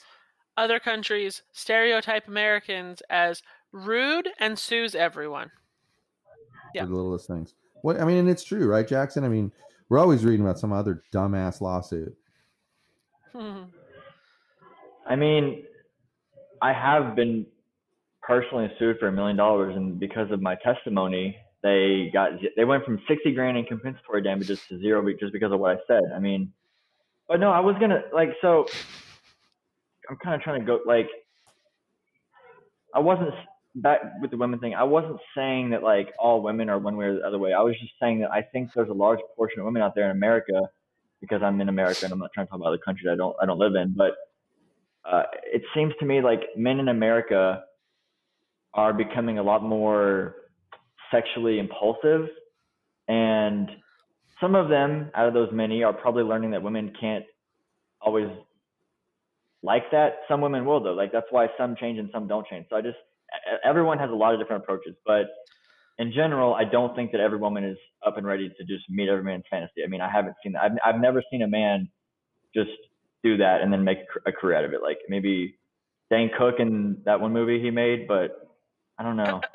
[0.58, 5.52] Other countries stereotype Americans as rude and sues everyone.
[6.74, 6.86] Yeah.
[6.86, 7.56] The littlest things.
[7.82, 9.26] What I mean, and it's true, right, Jackson?
[9.26, 9.52] I mean,
[9.90, 12.16] we're always reading about some other dumbass lawsuit.
[15.08, 15.64] I mean,
[16.62, 17.46] I have been
[18.22, 22.86] personally sued for a million dollars, and because of my testimony, they got they went
[22.86, 26.04] from sixty grand in compensatory damages to zero just because of what I said.
[26.16, 26.52] I mean,
[27.28, 28.66] but no, I was gonna like so.
[30.10, 31.08] I'm kind of trying to go like.
[32.94, 33.32] I wasn't
[33.76, 34.74] back with the women thing.
[34.74, 37.52] I wasn't saying that like all women are one way or the other way.
[37.54, 40.06] I was just saying that I think there's a large portion of women out there
[40.06, 40.62] in America,
[41.22, 43.36] because I'm in America and I'm not trying to talk about other countries I don't
[43.42, 44.14] I don't live in, but
[45.10, 47.64] uh, it seems to me like men in America
[48.74, 50.36] are becoming a lot more
[51.12, 52.28] sexually impulsive,
[53.08, 53.70] and
[54.42, 57.26] some of them out of those many are probably learning that women can't
[58.02, 58.28] always
[59.64, 60.20] like that.
[60.28, 60.94] Some women will though.
[60.94, 62.68] Like that's why some change and some don't change.
[62.70, 62.98] So I just
[63.64, 65.26] everyone has a lot of different approaches, but
[65.98, 69.10] in general, I don't think that every woman is up and ready to just meet
[69.10, 69.84] every man's fantasy.
[69.84, 70.64] I mean, I haven't seen that.
[70.64, 71.90] I've, I've never seen a man
[72.54, 72.72] just
[73.24, 74.82] do that and then make a career out of it.
[74.82, 75.58] Like maybe
[76.12, 78.56] Dane Cook in that one movie he made, but
[78.98, 79.42] I don't know.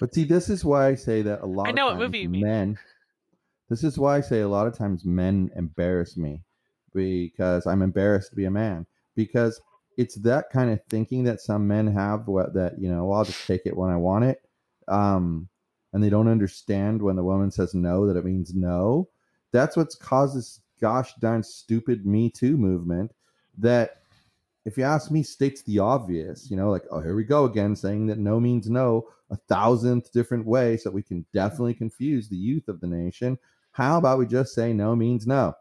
[0.00, 2.02] But see, this is why I say that a lot I of know what times
[2.02, 2.42] movie you mean.
[2.42, 2.78] men.
[3.68, 6.42] This is why I say a lot of times men embarrass me
[6.92, 9.60] because I'm embarrassed to be a man because
[9.96, 13.24] it's that kind of thinking that some men have what that you know well, I'll
[13.24, 14.42] just take it when I want it,
[14.88, 15.48] um,
[15.92, 19.08] and they don't understand when the woman says no that it means no.
[19.52, 23.12] That's what's caused this gosh darn stupid Me Too movement
[23.58, 23.98] that
[24.64, 26.50] if you ask me, states the obvious.
[26.50, 30.12] You know, like, oh, here we go again, saying that no means no a thousandth
[30.12, 33.38] different way, so we can definitely confuse the youth of the nation.
[33.72, 35.54] How about we just say no means no?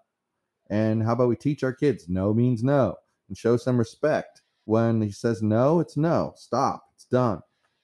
[0.69, 2.95] And how about we teach our kids no means no
[3.27, 4.41] and show some respect?
[4.65, 6.33] When he says no, it's no.
[6.35, 6.83] Stop.
[6.93, 7.41] It's done.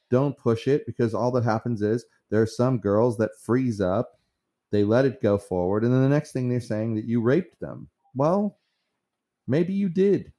[0.09, 4.19] Don't push it because all that happens is there are some girls that freeze up,
[4.71, 7.59] they let it go forward, and then the next thing they're saying that you raped
[7.59, 7.87] them.
[8.15, 8.57] Well,
[9.47, 10.31] maybe you did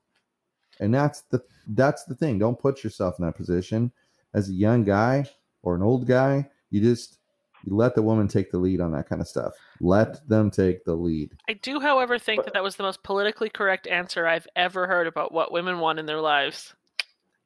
[0.81, 3.91] and that's the that's the thing don't put yourself in that position
[4.35, 5.25] as a young guy
[5.63, 7.19] or an old guy you just
[7.65, 10.85] you let the woman take the lead on that kind of stuff let them take
[10.85, 14.47] the lead I do, however, think that that was the most politically correct answer I've
[14.55, 16.75] ever heard about what women want in their lives.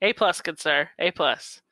[0.00, 0.88] A plus, good sir.
[0.98, 1.62] A plus.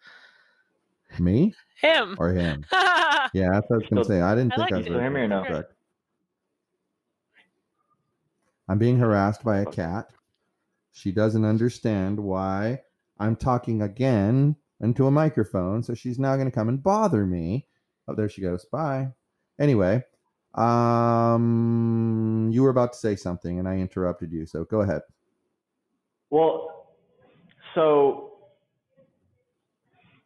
[1.19, 2.17] me Him.
[2.19, 4.77] or him yeah that's what i was gonna say i didn't I think like i
[4.79, 4.91] was it.
[4.91, 5.45] Still hear me or no?
[5.45, 5.73] correct.
[8.69, 10.11] i'm being harassed by a cat
[10.93, 12.81] she doesn't understand why
[13.19, 17.67] i'm talking again into a microphone so she's now going to come and bother me
[18.09, 19.09] oh there she goes bye
[19.59, 20.03] anyway
[20.55, 25.01] um you were about to say something and i interrupted you so go ahead
[26.31, 26.89] Well,
[27.75, 28.33] so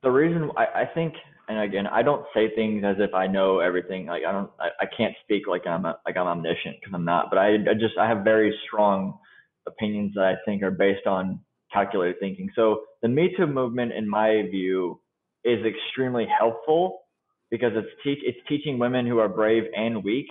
[0.02, 1.14] the reason I, I think,
[1.48, 4.06] and again, I don't say things as if I know everything.
[4.06, 7.04] Like I don't, I, I can't speak like I'm a, like I'm omniscient because I'm
[7.04, 7.30] not.
[7.30, 9.18] But I, I just I have very strong
[9.66, 11.40] opinions that I think are based on
[11.72, 12.50] calculated thinking.
[12.54, 15.00] So the Me Too movement, in my view,
[15.44, 17.00] is extremely helpful
[17.50, 20.26] because it's teach it's teaching women who are brave and weak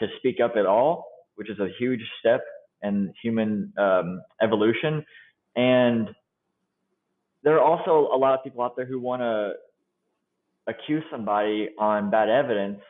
[0.00, 2.42] to speak up at all, which is a huge step
[2.82, 5.04] in human um, evolution.
[5.56, 6.08] And
[7.42, 9.52] there are also a lot of people out there who want to
[10.66, 12.80] accuse somebody on bad evidence.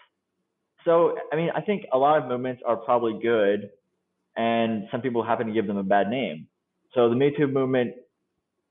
[0.85, 3.71] So, I mean, I think a lot of movements are probably good,
[4.37, 6.49] and some people happen to give them a bad name.
[6.95, 7.95] So the Me Too movement,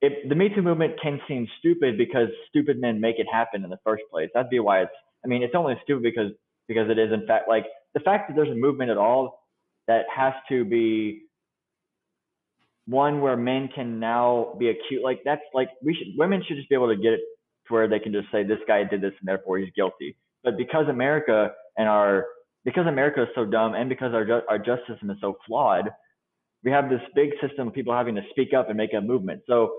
[0.01, 3.69] it, the Me Too movement can seem stupid because stupid men make it happen in
[3.69, 4.29] the first place.
[4.33, 4.91] That'd be why it's.
[5.25, 6.31] I mean, it's only stupid because
[6.67, 9.43] because it is in fact like the fact that there's a movement at all
[9.87, 11.23] that has to be
[12.85, 16.69] one where men can now be acute like that's like we should women should just
[16.69, 17.19] be able to get
[17.69, 20.87] where they can just say this guy did this and therefore he's guilty but because
[20.89, 22.25] america and our
[22.65, 25.89] because america is so dumb and because our our justice system is so flawed
[26.63, 29.41] we have this big system of people having to speak up and make a movement
[29.47, 29.73] so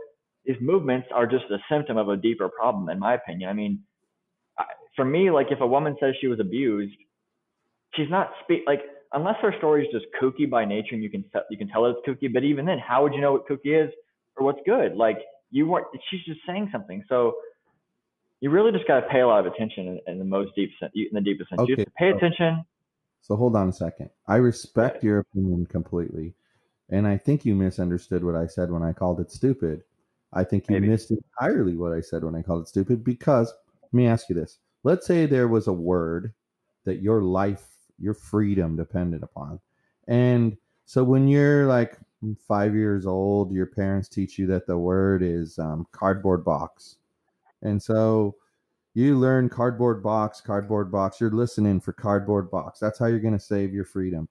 [0.45, 3.81] these movements are just a symptom of a deeper problem in my opinion i mean
[4.97, 6.97] for me like if a woman says she was abused
[7.95, 8.81] she's not speak like
[9.15, 11.99] unless her story is just kooky by nature and you can you can tell it's
[12.07, 12.33] kooky.
[12.33, 13.91] But even then, how would you know what kooky is
[14.37, 14.95] or what's good?
[14.95, 15.19] Like
[15.51, 15.87] you weren't.
[16.11, 17.03] She's just saying something.
[17.09, 17.35] So
[18.45, 20.71] you really just got to pay a lot of attention in, in, the most deep
[20.79, 21.63] sense, in the deepest sense.
[21.63, 21.77] Okay.
[21.79, 22.63] You pay attention.
[23.23, 24.11] So hold on a second.
[24.29, 26.35] I respect your opinion completely,
[26.91, 29.83] and I think you misunderstood what I said when I called it stupid.
[30.35, 30.89] I think you Maybe.
[30.89, 34.35] missed entirely what I said when I called it stupid because let me ask you
[34.35, 34.59] this.
[34.83, 36.35] Let's say there was a word
[36.85, 37.65] that your life
[37.99, 39.59] your freedom depended upon.
[40.07, 41.97] And so when you're like
[42.47, 46.97] five years old, your parents teach you that the word is um, cardboard box.
[47.65, 48.37] And so
[48.95, 51.21] you learn cardboard box, cardboard box.
[51.21, 52.79] You're listening for cardboard box.
[52.79, 54.29] That's how you're going to save your freedom.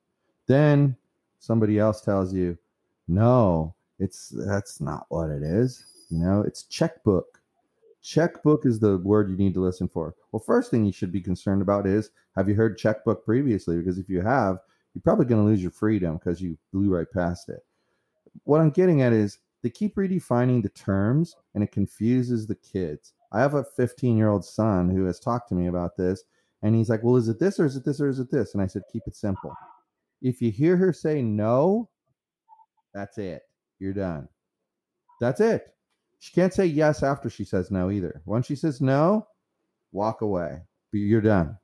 [0.48, 0.96] Then
[1.40, 2.58] somebody else tells you,
[3.08, 5.84] no, it's that's not what it is.
[6.10, 7.42] You know, it's checkbook.
[8.02, 10.16] Checkbook is the word you need to listen for.
[10.32, 13.78] Well, first thing you should be concerned about is have you heard checkbook previously?
[13.78, 14.60] Because if you have,
[14.94, 17.66] you're probably going to lose your freedom because you blew right past it.
[18.44, 23.14] What I'm getting at is they keep redefining the terms and it confuses the kids.
[23.34, 26.24] I have a 15 year old son who has talked to me about this
[26.62, 28.54] and he's like, Well, is it this or is it this or is it this?
[28.54, 29.54] And I said, Keep it simple.
[30.22, 31.90] If you hear her say no,
[32.94, 33.42] that's it.
[33.80, 34.30] You're done.
[35.20, 35.68] That's it.
[36.20, 38.22] She can't say yes after she says no either.
[38.26, 39.28] Once she says no,
[39.92, 40.62] walk away.
[40.94, 41.58] You're done.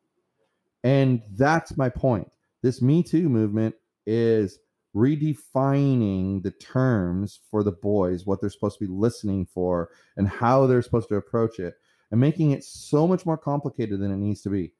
[0.83, 2.29] And that's my point.
[2.61, 4.59] This Me Too movement is
[4.95, 10.65] redefining the terms for the boys, what they're supposed to be listening for, and how
[10.65, 11.75] they're supposed to approach it,
[12.11, 14.73] and making it so much more complicated than it needs to be.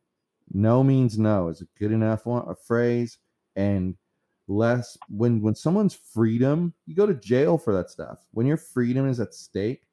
[0.52, 3.20] No means no is a good enough one, a phrase,
[3.56, 3.96] and
[4.50, 9.08] less when when someone's freedom you go to jail for that stuff when your freedom
[9.08, 9.84] is at stake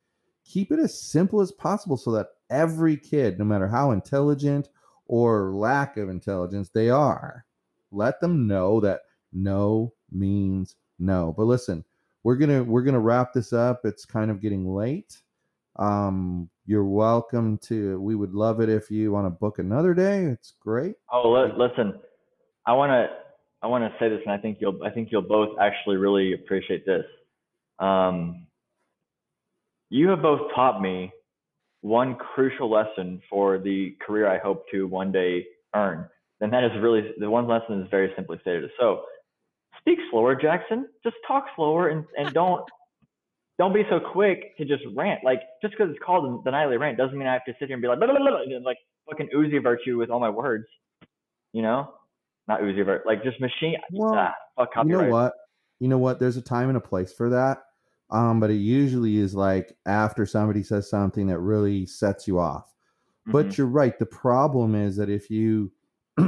[0.47, 4.71] keep it as simple as possible so that every kid no matter how intelligent
[5.09, 7.45] or lack of intelligence they are
[7.91, 9.01] let them know that
[9.31, 11.85] no means no but listen
[12.23, 15.21] we're gonna we're gonna wrap this up it's kind of getting late
[15.77, 20.25] um you're welcome to we would love it if you want to book another day
[20.25, 21.95] it's great oh listen
[22.67, 23.09] i want to
[23.63, 26.35] I want to say this, and I think you'll I think you'll both actually really
[26.35, 27.05] appreciate this.
[27.79, 28.47] Um,
[29.91, 31.13] you have both taught me
[31.81, 36.09] one crucial lesson for the career I hope to one day earn.
[36.41, 38.71] And that is really the one lesson is very simply stated.
[38.79, 39.03] So
[39.87, 40.87] speak slower, Jackson.
[41.03, 42.63] Just talk slower and, and don't
[43.59, 45.21] don't be so quick to just rant.
[45.25, 47.75] Like just because it's called the nightly rant doesn't mean I have to sit here
[47.75, 50.67] and be like blah, blah, blah, and like fucking Uzi virtue with all my words.
[51.53, 51.95] You know?
[52.49, 53.77] not Uzi virtue, like just machine.
[53.93, 55.33] Well, ah, fuck you know what?
[55.81, 56.19] You know what?
[56.19, 57.59] There's a time and a place for that.
[58.11, 62.67] Um, but it usually is like after somebody says something that really sets you off.
[62.67, 63.33] Mm-hmm.
[63.33, 63.99] But you're right.
[63.99, 65.73] The problem is that if you,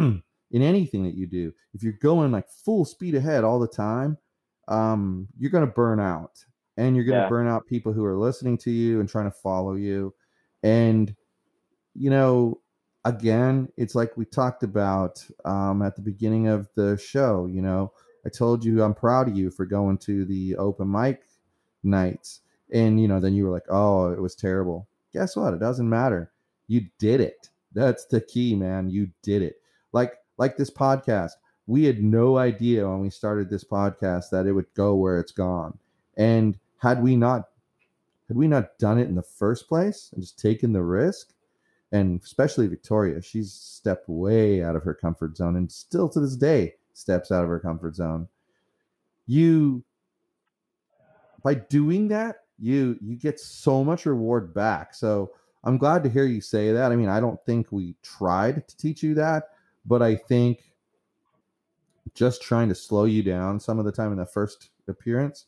[0.51, 4.17] in anything that you do, if you're going like full speed ahead all the time,
[4.69, 6.45] um, you're going to burn out
[6.77, 7.29] and you're going to yeah.
[7.29, 10.15] burn out people who are listening to you and trying to follow you.
[10.63, 11.15] And,
[11.95, 12.61] you know,
[13.05, 17.47] again, it's like we talked about um, at the beginning of the show.
[17.47, 17.93] You know,
[18.25, 21.23] I told you I'm proud of you for going to the open mic
[21.83, 22.41] nights,
[22.73, 25.55] and you know, then you were like, "Oh, it was terrible." Guess what?
[25.55, 26.33] It doesn't matter.
[26.67, 27.49] You did it.
[27.73, 28.91] That's the key, man.
[28.91, 29.57] You did it.
[29.93, 31.33] Like like this podcast.
[31.67, 35.33] We had no idea when we started this podcast that it would go where it's
[35.33, 35.79] gone.
[36.17, 37.49] And had we not
[38.29, 41.33] had we not done it in the first place and just taken the risk,
[41.93, 46.37] and especially Victoria, she's stepped way out of her comfort zone and still to this
[46.37, 48.29] day steps out of her comfort zone.
[49.27, 49.83] You
[51.43, 54.95] by doing that, you you get so much reward back.
[54.95, 55.33] So
[55.65, 56.93] I'm glad to hear you say that.
[56.93, 59.51] I mean, I don't think we tried to teach you that,
[59.85, 60.73] but I think
[62.15, 65.47] just trying to slow you down some of the time in the first appearance,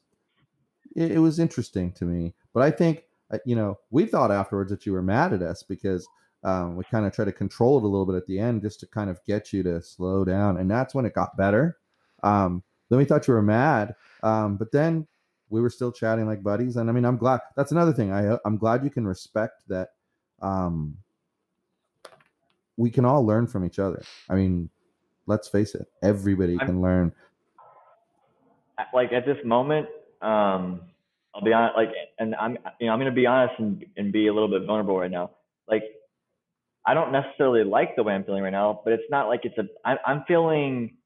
[0.94, 2.34] it, it was interesting to me.
[2.52, 5.62] But I think uh, you know we thought afterwards that you were mad at us
[5.62, 6.06] because
[6.42, 8.80] um, we kind of tried to control it a little bit at the end just
[8.80, 11.78] to kind of get you to slow down, and that's when it got better.
[12.22, 15.06] Um, then we thought you were mad, um, but then
[15.48, 16.76] we were still chatting like buddies.
[16.76, 17.40] And I mean, I'm glad.
[17.56, 18.12] That's another thing.
[18.12, 19.90] I I'm glad you can respect that.
[20.42, 20.96] Um,
[22.80, 24.02] we can all learn from each other.
[24.30, 24.70] I mean,
[25.26, 27.12] let's face it, everybody I'm- can learn.
[28.94, 29.86] like at this moment,
[30.22, 30.80] um,
[31.34, 34.28] I'll be honest, like, and I'm, you know, I'm gonna be honest and and be
[34.28, 35.32] a little bit vulnerable right now.
[35.68, 35.84] Like,
[36.86, 39.58] I don't necessarily like the way I'm feeling right now, but it's not like it's
[39.58, 39.68] a.
[39.84, 40.96] I'm, I'm feeling,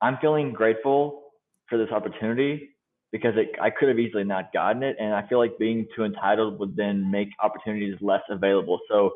[0.00, 1.32] I'm feeling grateful
[1.68, 2.76] for this opportunity
[3.10, 6.04] because it, I could have easily not gotten it, and I feel like being too
[6.04, 8.78] entitled would then make opportunities less available.
[8.88, 9.12] So,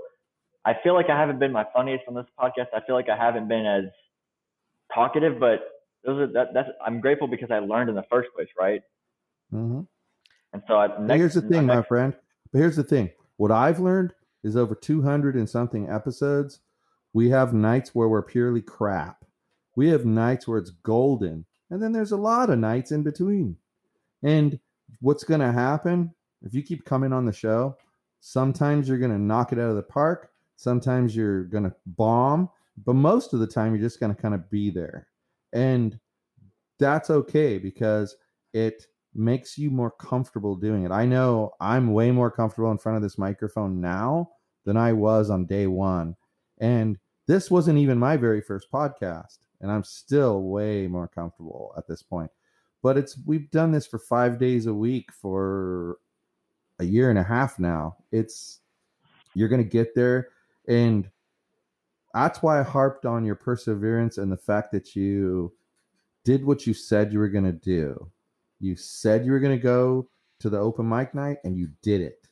[0.64, 2.66] I feel like I haven't been my funniest on this podcast.
[2.74, 3.84] I feel like I haven't been as
[4.92, 5.60] talkative, but
[6.04, 8.82] those are that, that's I'm grateful because I learned in the first place, right?
[9.50, 9.80] hmm
[10.52, 12.14] And so I, next, here's the thing, my next- friend.
[12.52, 13.10] But here's the thing.
[13.36, 16.60] What I've learned is over 200 and something episodes,
[17.12, 19.24] we have nights where we're purely crap.
[19.76, 21.46] We have nights where it's golden.
[21.70, 23.56] And then there's a lot of nights in between.
[24.22, 24.60] And
[25.00, 27.76] what's going to happen if you keep coming on the show?
[28.20, 30.30] Sometimes you're going to knock it out of the park.
[30.56, 32.48] Sometimes you're going to bomb.
[32.84, 35.08] But most of the time, you're just going to kind of be there.
[35.52, 35.98] And
[36.78, 38.16] that's okay because
[38.52, 40.90] it makes you more comfortable doing it.
[40.90, 44.30] I know I'm way more comfortable in front of this microphone now
[44.64, 46.16] than I was on day one.
[46.58, 49.38] And this wasn't even my very first podcast.
[49.60, 52.30] And I'm still way more comfortable at this point.
[52.82, 55.98] But it's we've done this for five days a week for
[56.78, 57.96] a year and a half now.
[58.12, 58.60] It's
[59.32, 60.28] you're gonna get there.
[60.68, 61.10] And
[62.12, 65.52] that's why I harped on your perseverance and the fact that you
[66.24, 68.10] did what you said you were gonna do.
[68.64, 70.08] You said you were going to go
[70.40, 72.26] to the open mic night and you did it.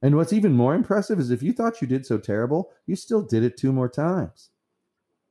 [0.00, 3.22] And what's even more impressive is if you thought you did so terrible, you still
[3.22, 4.50] did it two more times.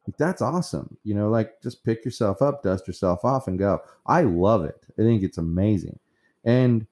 [0.07, 0.97] Like, that's awesome.
[1.03, 3.81] You know, like just pick yourself up, dust yourself off, and go.
[4.05, 4.85] I love it.
[4.97, 5.99] I think it's amazing.
[6.43, 6.87] And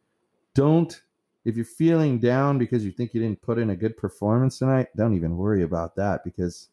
[0.56, 1.02] don't,
[1.46, 4.88] if you're feeling down because you think you didn't put in a good performance tonight,
[4.96, 6.68] don't even worry about that because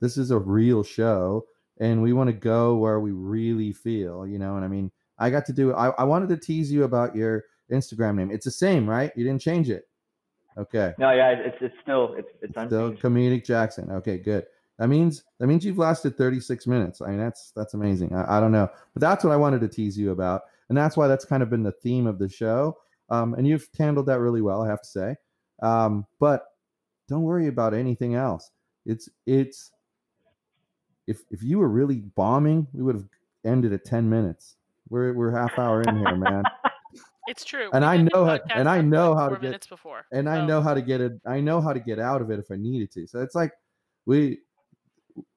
[0.00, 1.46] this is a real show
[1.78, 4.56] and we want to go where we really feel, you know.
[4.56, 5.74] And I mean, I got to do.
[5.74, 8.30] I, I wanted to tease you about your Instagram name.
[8.30, 9.12] It's the same, right?
[9.16, 9.88] You didn't change it.
[10.56, 10.92] Okay.
[10.98, 13.90] No, yeah, it's it's still it's it's Still comedic Jackson.
[13.90, 14.44] Okay, good.
[14.78, 17.00] That means that means you've lasted 36 minutes.
[17.00, 18.14] I mean, that's that's amazing.
[18.14, 20.96] I, I don't know, but that's what I wanted to tease you about, and that's
[20.96, 22.76] why that's kind of been the theme of the show.
[23.12, 25.16] Um, and you've handled that really well, I have to say.
[25.62, 26.46] Um, but
[27.08, 28.50] don't worry about anything else.
[28.86, 29.70] It's it's
[31.06, 33.08] if if you were really bombing, we would have
[33.44, 34.56] ended at 10 minutes.
[34.88, 36.42] We're we're half hour in here, man.
[37.28, 37.70] It's true.
[37.72, 40.04] And I know how- and I know how to get- before.
[40.10, 41.12] and I know how to get it.
[41.24, 43.06] I know how to get out of it if I needed to.
[43.06, 43.52] So it's like
[44.06, 44.40] we,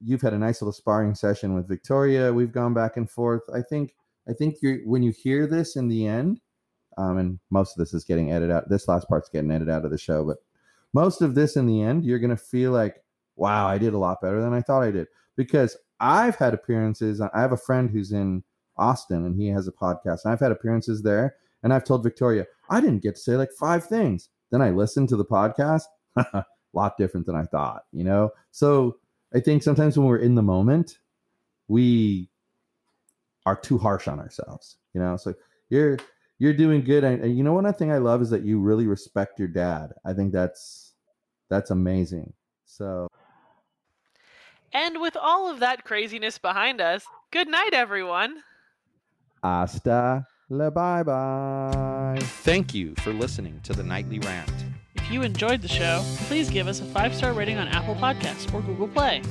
[0.00, 2.32] you've had a nice little sparring session with Victoria.
[2.32, 3.42] We've gone back and forth.
[3.54, 3.94] I think.
[4.28, 6.40] I think you're when you hear this in the end,
[6.96, 8.68] um, and most of this is getting edited out.
[8.68, 10.38] This last part's getting edited out of the show, but
[10.92, 13.02] most of this in the end, you're gonna feel like,
[13.36, 17.20] wow, I did a lot better than I thought I did because I've had appearances.
[17.20, 18.42] I have a friend who's in
[18.76, 21.36] Austin and he has a podcast, and I've had appearances there.
[21.62, 24.28] And I've told Victoria, I didn't get to say like five things.
[24.50, 25.82] Then I listened to the podcast,
[26.16, 28.30] a lot different than I thought, you know?
[28.52, 28.98] So
[29.34, 30.98] I think sometimes when we're in the moment,
[31.68, 32.28] we
[33.44, 35.16] are too harsh on ourselves, you know?
[35.16, 35.34] So
[35.68, 35.98] you're
[36.38, 37.04] you're doing good.
[37.04, 39.48] And, and you know one other thing I love is that you really respect your
[39.48, 39.92] dad.
[40.04, 40.94] I think that's
[41.50, 42.32] that's amazing.
[42.64, 43.08] So
[44.72, 48.42] And with all of that craziness behind us, good night, everyone.
[49.42, 52.18] hasta la bye bye.
[52.44, 54.50] Thank you for listening to the Nightly Rant.
[54.94, 58.52] If you enjoyed the show, please give us a five star rating on Apple Podcasts
[58.52, 59.22] or Google Play.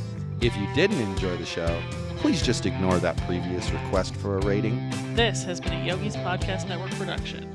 [0.41, 1.81] If you didn't enjoy the show,
[2.25, 4.91] please just ignore that previous request for a rating.
[5.13, 7.47] This has been a Yogi's Podcast Network production.